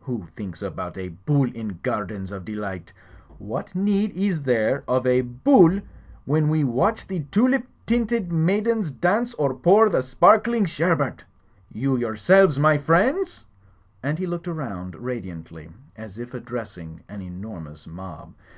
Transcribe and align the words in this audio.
Who 0.00 0.26
thinks 0.36 0.60
about 0.60 0.98
a 0.98 1.08
Bull 1.08 1.50
in 1.50 1.78
gardens 1.82 2.30
of 2.30 2.44
delight? 2.44 2.92
What 3.38 3.74
need 3.74 4.12
is 4.14 4.42
there 4.42 4.84
of 4.86 5.06
a 5.06 5.22
Bull 5.22 5.80
when 6.26 6.50
we 6.50 6.62
watch 6.62 7.06
the 7.06 7.20
tulip 7.30 7.64
tinted 7.86 8.30
maidens 8.30 8.90
dance 8.90 9.32
or 9.36 9.54
pour 9.54 9.88
the 9.88 10.02
sparkling 10.02 10.66
sherbert? 10.66 11.24
You 11.72 11.96
yourselves, 11.96 12.58
my 12.58 12.76
friends?" 12.76 13.46
And 14.02 14.18
he 14.18 14.26
looked 14.26 14.44
aroimd 14.46 14.94
ra 14.98 15.14
diantly, 15.14 15.70
as 15.96 16.18
if 16.18 16.34
addressing 16.34 17.00
an 17.08 17.22
enormous 17.22 17.86
mob. 17.86 18.34